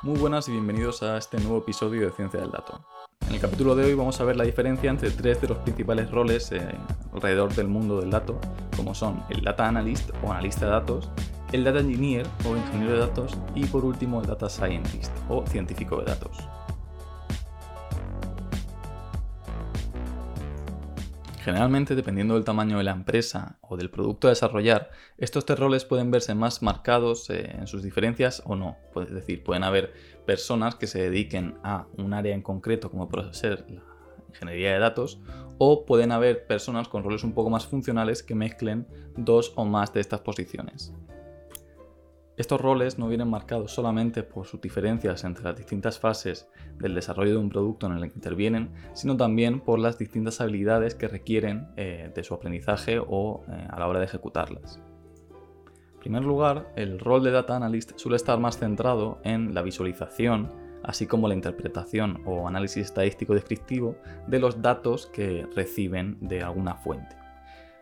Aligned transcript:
Muy 0.00 0.16
buenas 0.16 0.46
y 0.48 0.52
bienvenidos 0.52 1.02
a 1.02 1.18
este 1.18 1.38
nuevo 1.40 1.58
episodio 1.58 2.02
de 2.02 2.12
Ciencia 2.12 2.38
del 2.38 2.52
Dato. 2.52 2.80
En 3.26 3.34
el 3.34 3.40
capítulo 3.40 3.74
de 3.74 3.84
hoy 3.84 3.94
vamos 3.94 4.20
a 4.20 4.24
ver 4.24 4.36
la 4.36 4.44
diferencia 4.44 4.88
entre 4.88 5.10
tres 5.10 5.40
de 5.40 5.48
los 5.48 5.58
principales 5.58 6.08
roles 6.12 6.52
eh, 6.52 6.68
alrededor 7.12 7.52
del 7.52 7.66
mundo 7.66 8.00
del 8.00 8.08
dato, 8.08 8.40
como 8.76 8.94
son 8.94 9.24
el 9.28 9.42
Data 9.42 9.66
Analyst 9.66 10.10
o 10.22 10.30
analista 10.30 10.66
de 10.66 10.70
datos, 10.70 11.10
el 11.50 11.64
Data 11.64 11.80
Engineer 11.80 12.28
o 12.48 12.56
ingeniero 12.56 12.92
de 12.92 13.00
datos 13.00 13.36
y 13.56 13.64
por 13.64 13.84
último 13.84 14.20
el 14.20 14.28
Data 14.28 14.48
Scientist 14.48 15.10
o 15.28 15.44
científico 15.48 15.96
de 15.96 16.04
datos. 16.04 16.38
Generalmente, 21.48 21.94
dependiendo 21.94 22.34
del 22.34 22.44
tamaño 22.44 22.76
de 22.76 22.84
la 22.84 22.90
empresa 22.90 23.56
o 23.62 23.78
del 23.78 23.88
producto 23.88 24.26
a 24.28 24.32
desarrollar, 24.32 24.90
estos 25.16 25.46
tres 25.46 25.58
roles 25.58 25.86
pueden 25.86 26.10
verse 26.10 26.34
más 26.34 26.60
marcados 26.60 27.30
eh, 27.30 27.56
en 27.58 27.66
sus 27.66 27.82
diferencias 27.82 28.42
o 28.44 28.54
no. 28.54 28.76
Es 29.02 29.10
decir, 29.10 29.42
pueden 29.42 29.64
haber 29.64 29.94
personas 30.26 30.74
que 30.74 30.86
se 30.86 31.00
dediquen 31.00 31.56
a 31.62 31.86
un 31.96 32.12
área 32.12 32.34
en 32.34 32.42
concreto, 32.42 32.90
como 32.90 33.08
puede 33.08 33.32
ser 33.32 33.64
la 33.70 33.82
ingeniería 34.28 34.74
de 34.74 34.78
datos, 34.78 35.22
o 35.56 35.86
pueden 35.86 36.12
haber 36.12 36.46
personas 36.46 36.86
con 36.86 37.02
roles 37.02 37.24
un 37.24 37.32
poco 37.32 37.48
más 37.48 37.66
funcionales 37.66 38.22
que 38.22 38.34
mezclen 38.34 38.86
dos 39.16 39.54
o 39.56 39.64
más 39.64 39.94
de 39.94 40.00
estas 40.00 40.20
posiciones. 40.20 40.92
Estos 42.38 42.60
roles 42.60 43.00
no 43.00 43.08
vienen 43.08 43.28
marcados 43.28 43.72
solamente 43.72 44.22
por 44.22 44.46
sus 44.46 44.60
diferencias 44.60 45.24
entre 45.24 45.42
las 45.42 45.56
distintas 45.56 45.98
fases 45.98 46.48
del 46.78 46.94
desarrollo 46.94 47.32
de 47.32 47.38
un 47.38 47.50
producto 47.50 47.88
en 47.88 47.94
el 47.94 48.08
que 48.08 48.14
intervienen, 48.14 48.70
sino 48.94 49.16
también 49.16 49.58
por 49.58 49.80
las 49.80 49.98
distintas 49.98 50.40
habilidades 50.40 50.94
que 50.94 51.08
requieren 51.08 51.66
eh, 51.76 52.12
de 52.14 52.22
su 52.22 52.34
aprendizaje 52.34 53.00
o 53.00 53.42
eh, 53.48 53.66
a 53.68 53.80
la 53.80 53.88
hora 53.88 53.98
de 53.98 54.04
ejecutarlas. 54.04 54.80
En 55.94 55.98
primer 55.98 56.24
lugar, 56.24 56.72
el 56.76 57.00
rol 57.00 57.24
de 57.24 57.32
Data 57.32 57.56
Analyst 57.56 57.98
suele 57.98 58.14
estar 58.14 58.38
más 58.38 58.56
centrado 58.56 59.18
en 59.24 59.52
la 59.52 59.62
visualización, 59.62 60.52
así 60.84 61.08
como 61.08 61.26
la 61.26 61.34
interpretación 61.34 62.22
o 62.24 62.46
análisis 62.46 62.84
estadístico 62.84 63.34
descriptivo 63.34 63.96
de 64.28 64.38
los 64.38 64.62
datos 64.62 65.08
que 65.08 65.44
reciben 65.56 66.16
de 66.20 66.44
alguna 66.44 66.76
fuente. 66.76 67.17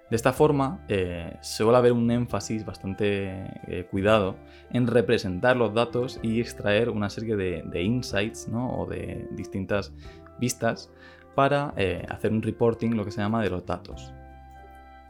De 0.09 0.15
esta 0.15 0.33
forma, 0.33 0.85
eh, 0.89 1.37
suele 1.41 1.79
haber 1.79 1.93
un 1.93 2.09
énfasis 2.11 2.65
bastante 2.65 3.51
eh, 3.67 3.89
cuidado 3.91 4.37
en 4.71 4.87
representar 4.87 5.57
los 5.57 5.75
datos 5.75 6.21
y 6.23 6.41
extraer 6.41 6.91
una 6.91 7.11
serie 7.11 7.35
de, 7.35 7.83
insights 7.83 8.49
o 8.53 8.87
de 8.87 9.27
distintas 9.33 9.93
vistas 10.39 10.93
para 11.35 11.75
eh, 11.77 12.07
hacer 12.09 12.31
un 12.31 12.41
reporting, 12.41 12.93
lo 12.93 13.05
que 13.05 13.11
se 13.11 13.21
llama 13.21 13.43
de 13.43 13.51
los 13.51 13.67
datos. 13.67 14.13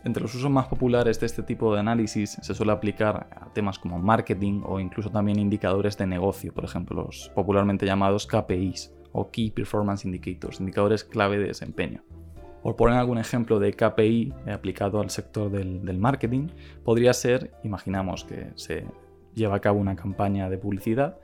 Entre 0.03 0.23
los 0.23 0.35
usos 0.35 0.51
más 0.51 0.67
populares 0.69 1.21
de 1.21 1.27
este 1.27 1.43
tipo 1.43 1.75
de 1.75 1.81
análisis 1.81 2.39
se 2.41 2.55
suele 2.55 2.73
aplicar 2.73 3.29
a 3.33 3.53
temas 3.53 3.79
como 3.79 3.99
marketing 3.99 4.63
o 4.65 4.81
incluso 4.81 5.11
también 5.11 5.39
indicadores 5.39 5.99
de 5.99 6.07
negocio, 6.07 6.55
por 6.55 6.65
ejemplo, 6.65 7.03
los 7.05 7.31
popularmente 7.35 7.85
llamados 7.85 8.27
KPIs 8.27 8.95
o 9.13 9.31
Key 9.31 9.51
Performance 9.51 10.07
Indicators, 10.07 10.61
indicadores 10.61 11.05
clave 11.05 11.39
de 11.39 11.49
desempeño. 11.49 12.03
Por 12.67 12.75
poner 12.75 12.99
algún 12.99 13.19
ejemplo 13.19 13.61
de 13.61 13.73
KPI 13.73 14.35
aplicado 14.53 15.01
al 15.01 15.09
sector 15.09 15.53
del, 15.53 15.99
marketing, 15.99 16.49
podría 16.83 17.13
ser, 17.13 17.53
imaginamos 17.63 18.25
que 18.25 18.49
se 18.57 18.85
lleva 19.35 19.55
a 19.55 19.61
cabo 19.61 19.79
una 19.79 19.95
campaña 19.95 20.51
de 20.51 20.59
publicidad 20.59 21.17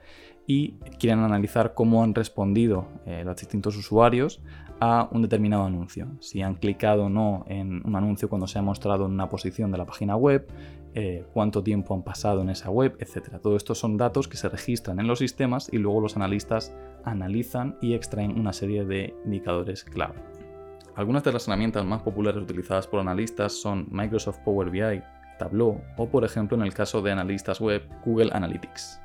y 0.47 0.75
quieren 0.99 1.19
analizar 1.19 1.73
cómo 1.73 2.01
han 2.01 2.15
respondido 2.15 2.87
eh, 3.05 3.23
los 3.25 3.35
distintos 3.35 3.75
usuarios 3.75 4.41
a 4.79 5.09
un 5.11 5.21
determinado 5.21 5.65
anuncio. 5.65 6.07
Si 6.21 6.41
han 6.41 6.55
clicado 6.55 7.07
o 7.07 7.09
no 7.09 7.43
en 7.49 7.85
un 7.85 7.93
anuncio 7.97 8.29
cuando 8.29 8.47
se 8.47 8.59
ha 8.59 8.61
mostrado 8.61 9.05
en 9.05 9.11
una 9.11 9.27
posición 9.27 9.69
de 9.69 9.79
la 9.79 9.85
página 9.85 10.15
web, 10.15 10.47
eh, 10.93 11.25
cuánto 11.33 11.61
tiempo 11.61 11.93
han 11.93 12.03
pasado 12.03 12.41
en 12.41 12.51
esa 12.51 12.69
web, 12.69 12.95
etc. 12.99 13.41
Todo 13.41 13.57
esto 13.57 13.75
son 13.75 13.97
datos 13.97 14.29
que 14.29 14.37
se 14.37 14.47
registran 14.47 14.97
en 15.01 15.07
los 15.07 15.19
sistemas 15.19 15.67
y 15.73 15.77
luego 15.77 15.99
los 15.99 16.15
analistas 16.15 16.73
analizan 17.03 17.75
y 17.81 17.95
extraen 17.95 18.39
una 18.39 18.53
serie 18.53 18.85
de 18.85 19.13
indicadores 19.25 19.83
clave. 19.83 20.32
Algunas 20.95 21.23
de 21.23 21.33
las 21.33 21.47
herramientas 21.47 21.83
más 21.85 22.03
populares 22.03 22.43
utilizadas 22.43 22.85
por 22.85 22.99
analistas 22.99 23.53
son 23.53 23.87
Microsoft 23.89 24.39
Power 24.45 24.69
BI, 24.69 25.01
Tableau 25.39 25.81
o 25.97 26.07
por 26.07 26.23
ejemplo 26.23 26.55
en 26.55 26.63
el 26.63 26.73
caso 26.73 27.01
de 27.01 27.11
analistas 27.11 27.59
web 27.59 27.83
Google 28.05 28.29
Analytics. 28.31 29.01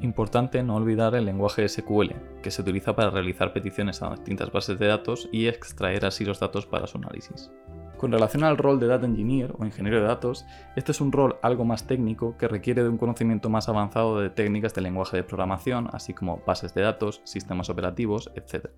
Importante 0.00 0.62
no 0.62 0.76
olvidar 0.76 1.14
el 1.14 1.24
lenguaje 1.24 1.68
SQL, 1.68 2.12
que 2.42 2.50
se 2.50 2.62
utiliza 2.62 2.94
para 2.94 3.10
realizar 3.10 3.52
peticiones 3.52 4.00
a 4.00 4.10
distintas 4.10 4.50
bases 4.52 4.78
de 4.78 4.86
datos 4.86 5.28
y 5.32 5.48
extraer 5.48 6.06
así 6.06 6.24
los 6.24 6.40
datos 6.40 6.66
para 6.66 6.86
su 6.86 6.98
análisis. 6.98 7.50
Con 7.98 8.12
relación 8.12 8.44
al 8.44 8.56
rol 8.56 8.78
de 8.78 8.86
Data 8.86 9.06
Engineer 9.06 9.54
o 9.58 9.64
ingeniero 9.64 10.00
de 10.00 10.06
datos, 10.06 10.46
este 10.76 10.92
es 10.92 11.00
un 11.00 11.10
rol 11.10 11.36
algo 11.42 11.64
más 11.64 11.86
técnico 11.86 12.36
que 12.38 12.46
requiere 12.46 12.84
de 12.84 12.88
un 12.88 12.96
conocimiento 12.96 13.50
más 13.50 13.68
avanzado 13.68 14.20
de 14.20 14.30
técnicas 14.30 14.72
de 14.72 14.82
lenguaje 14.82 15.16
de 15.16 15.24
programación, 15.24 15.88
así 15.92 16.14
como 16.14 16.40
bases 16.46 16.72
de 16.74 16.82
datos, 16.82 17.20
sistemas 17.24 17.68
operativos, 17.70 18.30
etc. 18.36 18.70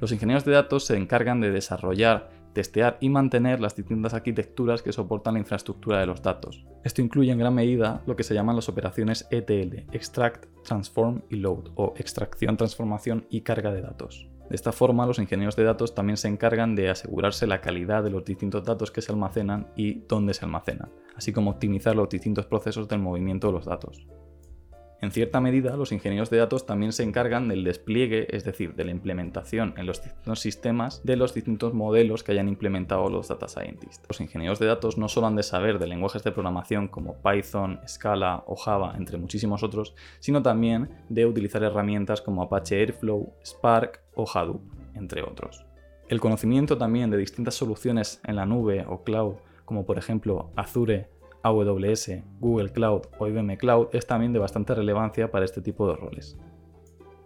Los 0.00 0.12
ingenieros 0.12 0.44
de 0.44 0.52
datos 0.52 0.84
se 0.84 0.96
encargan 0.96 1.40
de 1.40 1.50
desarrollar, 1.50 2.30
testear 2.52 2.96
y 3.00 3.10
mantener 3.10 3.60
las 3.60 3.76
distintas 3.76 4.14
arquitecturas 4.14 4.82
que 4.82 4.92
soportan 4.92 5.34
la 5.34 5.40
infraestructura 5.40 6.00
de 6.00 6.06
los 6.06 6.22
datos. 6.22 6.64
Esto 6.84 7.02
incluye 7.02 7.32
en 7.32 7.38
gran 7.38 7.54
medida 7.54 8.02
lo 8.06 8.16
que 8.16 8.22
se 8.22 8.34
llaman 8.34 8.56
las 8.56 8.68
operaciones 8.68 9.26
ETL, 9.30 9.86
Extract, 9.92 10.46
Transform 10.64 11.22
y 11.28 11.36
Load, 11.36 11.70
o 11.74 11.94
extracción, 11.96 12.56
transformación 12.56 13.26
y 13.28 13.42
carga 13.42 13.72
de 13.72 13.82
datos. 13.82 14.28
De 14.48 14.56
esta 14.56 14.72
forma, 14.72 15.06
los 15.06 15.18
ingenieros 15.18 15.56
de 15.56 15.64
datos 15.64 15.94
también 15.94 16.18
se 16.18 16.28
encargan 16.28 16.74
de 16.74 16.90
asegurarse 16.90 17.46
la 17.46 17.60
calidad 17.60 18.04
de 18.04 18.10
los 18.10 18.24
distintos 18.24 18.62
datos 18.62 18.90
que 18.90 19.00
se 19.00 19.10
almacenan 19.10 19.68
y 19.74 20.00
dónde 20.06 20.34
se 20.34 20.44
almacenan, 20.44 20.90
así 21.16 21.32
como 21.32 21.52
optimizar 21.52 21.96
los 21.96 22.10
distintos 22.10 22.44
procesos 22.46 22.86
del 22.86 23.00
movimiento 23.00 23.46
de 23.46 23.54
los 23.54 23.64
datos. 23.64 24.06
En 25.04 25.10
cierta 25.10 25.38
medida, 25.38 25.76
los 25.76 25.92
ingenieros 25.92 26.30
de 26.30 26.38
datos 26.38 26.64
también 26.64 26.94
se 26.94 27.02
encargan 27.02 27.46
del 27.46 27.62
despliegue, 27.62 28.26
es 28.34 28.42
decir, 28.42 28.74
de 28.74 28.86
la 28.86 28.90
implementación 28.90 29.74
en 29.76 29.84
los 29.84 30.02
distintos 30.02 30.40
sistemas 30.40 31.02
de 31.04 31.16
los 31.16 31.34
distintos 31.34 31.74
modelos 31.74 32.22
que 32.24 32.32
hayan 32.32 32.48
implementado 32.48 33.10
los 33.10 33.28
data 33.28 33.46
scientists. 33.46 34.02
Los 34.08 34.22
ingenieros 34.22 34.60
de 34.60 34.66
datos 34.66 34.96
no 34.96 35.10
solo 35.10 35.26
han 35.26 35.36
de 35.36 35.42
saber 35.42 35.78
de 35.78 35.88
lenguajes 35.88 36.24
de 36.24 36.32
programación 36.32 36.88
como 36.88 37.20
Python, 37.20 37.80
Scala 37.86 38.44
o 38.46 38.56
Java, 38.56 38.94
entre 38.96 39.18
muchísimos 39.18 39.62
otros, 39.62 39.94
sino 40.20 40.42
también 40.42 40.88
de 41.10 41.26
utilizar 41.26 41.62
herramientas 41.62 42.22
como 42.22 42.42
Apache 42.42 42.80
Airflow, 42.80 43.34
Spark 43.44 44.00
o 44.14 44.24
Hadoop, 44.26 44.62
entre 44.94 45.22
otros. 45.22 45.66
El 46.08 46.18
conocimiento 46.18 46.78
también 46.78 47.10
de 47.10 47.18
distintas 47.18 47.56
soluciones 47.56 48.22
en 48.24 48.36
la 48.36 48.46
nube 48.46 48.86
o 48.88 49.04
cloud, 49.04 49.34
como 49.66 49.84
por 49.84 49.98
ejemplo 49.98 50.50
Azure, 50.56 51.10
AWS, 51.44 52.22
Google 52.40 52.70
Cloud 52.70 53.02
o 53.18 53.26
IBM 53.28 53.56
Cloud 53.58 53.88
es 53.92 54.06
también 54.06 54.32
de 54.32 54.38
bastante 54.38 54.74
relevancia 54.74 55.30
para 55.30 55.44
este 55.44 55.60
tipo 55.60 55.86
de 55.86 55.94
roles. 55.94 56.36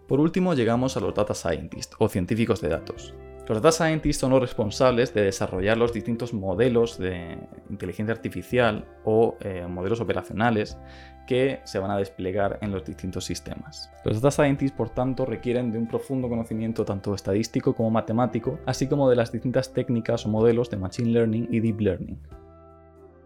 Por 0.07 0.19
último 0.19 0.53
llegamos 0.53 0.97
a 0.97 0.99
los 0.99 1.13
Data 1.13 1.33
Scientists 1.33 1.95
o 1.99 2.09
científicos 2.09 2.59
de 2.61 2.69
datos. 2.69 3.13
Los 3.47 3.61
Data 3.61 3.71
Scientists 3.71 4.19
son 4.19 4.31
los 4.31 4.41
responsables 4.41 5.13
de 5.13 5.23
desarrollar 5.23 5.77
los 5.77 5.93
distintos 5.93 6.33
modelos 6.33 6.99
de 6.99 7.37
inteligencia 7.69 8.13
artificial 8.13 8.85
o 9.05 9.37
eh, 9.39 9.65
modelos 9.67 10.01
operacionales 10.01 10.77
que 11.25 11.61
se 11.63 11.79
van 11.79 11.91
a 11.91 11.97
desplegar 11.97 12.59
en 12.61 12.71
los 12.71 12.83
distintos 12.83 13.23
sistemas. 13.23 13.89
Los 14.03 14.21
Data 14.21 14.31
Scientists, 14.31 14.75
por 14.75 14.89
tanto, 14.89 15.25
requieren 15.25 15.71
de 15.71 15.77
un 15.77 15.87
profundo 15.87 16.27
conocimiento 16.27 16.83
tanto 16.83 17.15
estadístico 17.15 17.73
como 17.73 17.89
matemático, 17.89 18.59
así 18.65 18.87
como 18.87 19.09
de 19.09 19.15
las 19.15 19.31
distintas 19.31 19.73
técnicas 19.73 20.25
o 20.25 20.29
modelos 20.29 20.69
de 20.69 20.77
Machine 20.77 21.11
Learning 21.11 21.47
y 21.49 21.59
Deep 21.61 21.79
Learning 21.79 22.19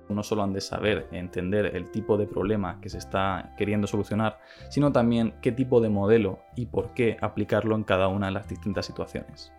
no 0.09 0.24
solo 0.24 0.44
han 0.44 0.53
de 0.53 0.62
saber 0.62 1.08
entender 1.12 1.75
el 1.75 1.91
tipo 1.91 2.18
de 2.18 2.28
problema 2.28 2.80
que 2.81 2.90
se 2.90 2.97
está 2.97 3.53
queriendo 3.58 3.88
solucionar, 3.88 4.40
sino 4.69 4.91
también 4.91 5.34
qué 5.41 5.52
tipo 5.52 5.81
de 5.81 5.90
modelo 5.90 6.40
y 6.56 6.68
por 6.68 6.94
qué 6.94 7.18
aplicarlo 7.22 7.75
en 7.75 7.84
cada 7.84 8.08
una 8.08 8.28
de 8.28 8.34
las 8.34 8.47
distintas 8.47 8.86
situaciones. 8.86 9.52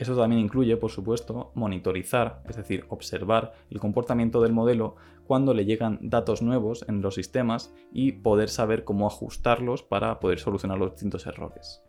Eso 0.00 0.16
también 0.16 0.40
incluye, 0.40 0.78
por 0.78 0.90
supuesto, 0.90 1.52
monitorizar, 1.54 2.42
es 2.48 2.56
decir, 2.56 2.86
observar 2.88 3.52
el 3.68 3.80
comportamiento 3.80 4.40
del 4.40 4.54
modelo 4.54 4.96
cuando 5.26 5.52
le 5.52 5.66
llegan 5.66 5.98
datos 6.00 6.40
nuevos 6.40 6.86
en 6.88 7.02
los 7.02 7.16
sistemas 7.16 7.74
y 7.92 8.12
poder 8.12 8.48
saber 8.48 8.84
cómo 8.84 9.06
ajustarlos 9.06 9.82
para 9.82 10.18
poder 10.18 10.38
solucionar 10.38 10.78
los 10.78 10.92
distintos 10.92 11.26
errores. 11.26 11.82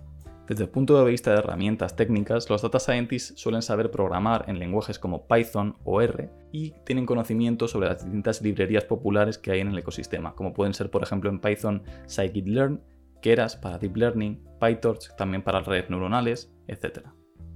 Desde 0.47 0.63
el 0.63 0.69
punto 0.69 0.97
de 0.97 1.09
vista 1.09 1.31
de 1.31 1.37
herramientas 1.37 1.95
técnicas, 1.95 2.49
los 2.49 2.61
data 2.61 2.79
scientists 2.79 3.39
suelen 3.39 3.61
saber 3.61 3.91
programar 3.91 4.45
en 4.47 4.59
lenguajes 4.59 4.99
como 4.99 5.27
Python 5.27 5.77
o 5.83 6.01
R 6.01 6.29
y 6.51 6.71
tienen 6.83 7.05
conocimiento 7.05 7.67
sobre 7.67 7.87
las 7.87 8.03
distintas 8.03 8.41
librerías 8.41 8.83
populares 8.83 9.37
que 9.37 9.51
hay 9.51 9.59
en 9.61 9.69
el 9.69 9.77
ecosistema, 9.77 10.35
como 10.35 10.53
pueden 10.53 10.73
ser 10.73 10.89
por 10.89 11.03
ejemplo 11.03 11.29
en 11.29 11.39
Python 11.39 11.83
scikit-learn, 12.07 12.81
Keras 13.21 13.55
para 13.55 13.77
Deep 13.77 13.95
Learning, 13.95 14.43
PyTorch 14.59 15.15
también 15.15 15.43
para 15.43 15.61
redes 15.61 15.89
neuronales, 15.89 16.51
etc. 16.67 17.07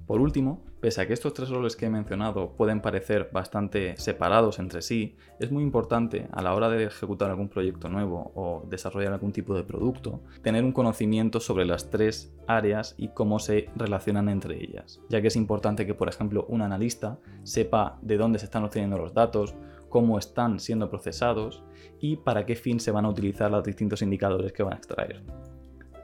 Por 0.07 0.22
último, 0.22 0.63
pese 0.81 1.02
a 1.02 1.07
que 1.07 1.13
estos 1.13 1.34
tres 1.34 1.50
roles 1.50 1.75
que 1.75 1.88
he 1.88 1.90
mencionado 1.90 2.52
pueden 2.52 2.80
parecer 2.80 3.30
bastante 3.34 3.98
separados 3.98 4.60
entre 4.60 4.84
sí, 4.84 5.18
es 5.40 5.52
muy 5.52 5.63
importante 5.63 6.28
a 6.31 6.44
la 6.44 6.54
hora 6.54 6.69
de 6.69 6.84
ejecutar 6.84 7.31
algún 7.31 7.50
proyecto 7.50 7.90
nuevo 7.90 8.31
o 8.36 8.63
desarrollar 8.69 9.13
algún 9.13 9.31
tipo 9.31 9.56
de 9.56 9.63
producto, 9.63 10.22
tener 10.44 10.63
un 10.63 10.74
conocimiento 10.74 11.40
sobre 11.40 11.66
las 11.66 11.90
tres 11.90 12.36
áreas 12.46 12.94
y 13.00 13.07
cómo 13.07 13.40
se 13.40 13.69
relacionan 13.75 14.30
entre 14.30 14.63
ellas, 14.63 15.02
ya 15.10 15.22
que 15.22 15.30
es 15.30 15.36
importante 15.36 15.88
que, 15.88 15.96
por 15.96 16.07
ejemplo, 16.07 16.46
un 16.50 16.62
analista 16.62 17.18
sepa 17.42 17.98
de 18.04 18.18
dónde 18.18 18.38
se 18.38 18.46
están 18.46 18.63
obteniendo 18.63 19.00
los 19.00 19.16
datos, 19.16 19.56
cómo 19.90 20.19
están 20.19 20.60
siendo 20.60 20.90
procesados 20.90 21.63
y 22.00 22.18
para 22.18 22.46
qué 22.46 22.56
fin 22.56 22.80
se 22.80 22.92
van 22.92 23.06
a 23.06 23.10
utilizar 23.10 23.50
los 23.50 23.63
distintos 23.63 24.04
indicadores 24.04 24.54
que 24.54 24.62
van 24.62 24.74
a 24.74 24.78
extraer. 24.78 25.24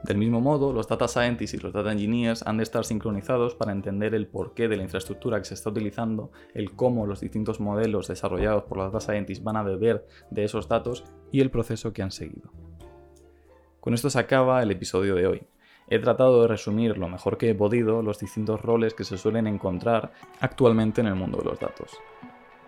Del 0.04 0.18
mismo 0.18 0.40
modo, 0.40 0.72
los 0.72 0.88
data 0.88 1.06
scientists 1.06 1.54
y 1.54 1.58
los 1.58 1.72
data 1.72 1.92
engineers 1.92 2.44
han 2.44 2.56
de 2.56 2.64
estar 2.64 2.84
sincronizados 2.84 3.54
para 3.54 3.70
entender 3.70 4.14
el 4.14 4.26
porqué 4.26 4.66
de 4.66 4.76
la 4.76 4.82
infraestructura 4.82 5.38
que 5.38 5.44
se 5.44 5.54
está 5.54 5.70
utilizando, 5.70 6.32
el 6.54 6.72
cómo 6.72 7.06
los 7.06 7.20
distintos 7.20 7.60
modelos 7.60 8.08
desarrollados 8.08 8.64
por 8.64 8.78
los 8.78 8.92
data 8.92 9.04
scientists 9.04 9.44
van 9.44 9.56
a 9.56 9.62
beber 9.62 10.06
de 10.30 10.42
esos 10.42 10.68
datos 10.68 11.04
y 11.30 11.40
el 11.40 11.50
proceso 11.50 11.92
que 11.92 12.02
han 12.02 12.10
seguido. 12.10 12.50
Con 13.78 13.94
esto 13.94 14.10
se 14.10 14.18
acaba 14.18 14.62
el 14.62 14.72
episodio 14.72 15.14
de 15.14 15.26
hoy. 15.26 15.42
He 15.88 15.98
tratado 16.00 16.42
de 16.42 16.48
resumir 16.48 16.98
lo 16.98 17.08
mejor 17.08 17.38
que 17.38 17.50
he 17.50 17.54
podido 17.54 18.02
los 18.02 18.18
distintos 18.18 18.60
roles 18.60 18.94
que 18.94 19.04
se 19.04 19.18
suelen 19.18 19.46
encontrar 19.46 20.12
actualmente 20.40 21.00
en 21.00 21.06
el 21.06 21.14
mundo 21.14 21.38
de 21.38 21.44
los 21.44 21.60
datos. 21.60 21.90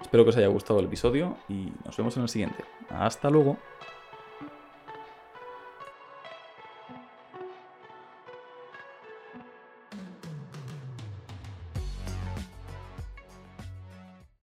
Espero 0.01 0.25
que 0.25 0.31
os 0.31 0.37
haya 0.37 0.49
gustado 0.49 0.81
el 0.81 0.87
episodio 0.87 1.37
y 1.49 1.73
nos 1.85 1.97
vemos 1.97 2.17
en 2.17 2.25
el 2.25 2.29
siguiente. 2.29 2.63
Hasta 2.91 3.31
luego. 3.31 3.57